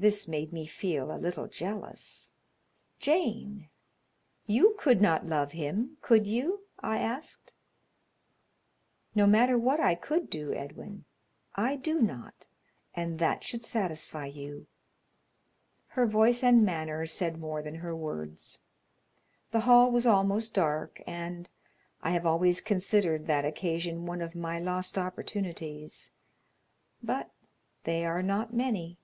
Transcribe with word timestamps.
This 0.00 0.28
made 0.28 0.52
me 0.52 0.64
feel 0.64 1.10
a 1.10 1.18
little 1.18 1.48
jealous. 1.48 2.32
"Jane, 3.00 3.68
you 4.46 4.76
could 4.78 5.00
not 5.00 5.26
love 5.26 5.50
him, 5.50 5.96
could 6.02 6.24
you?" 6.24 6.68
I 6.78 6.98
asked. 6.98 7.52
"No 9.16 9.26
matter 9.26 9.58
what 9.58 9.80
I 9.80 9.96
could 9.96 10.30
do, 10.30 10.54
Edwin; 10.54 11.04
I 11.56 11.74
do 11.74 12.00
not, 12.00 12.46
and 12.94 13.18
that 13.18 13.42
should 13.42 13.64
satisfy 13.64 14.26
you." 14.26 14.68
Her 15.88 16.06
voice 16.06 16.44
and 16.44 16.64
manner 16.64 17.04
said 17.04 17.40
more 17.40 17.60
than 17.60 17.76
her 17.76 17.96
words. 17.96 18.60
The 19.50 19.62
hall 19.62 19.90
was 19.90 20.06
almost 20.06 20.54
dark, 20.54 21.02
and 21.08 21.48
I 22.02 22.12
have 22.12 22.24
always 22.24 22.60
considered 22.60 23.26
that 23.26 23.44
occasion 23.44 24.06
one 24.06 24.20
of 24.22 24.36
my 24.36 24.60
lost 24.60 24.96
opportunities; 24.96 26.12
but 27.02 27.32
they 27.82 28.04
are 28.04 28.22
not 28.22 28.54
many. 28.54 29.00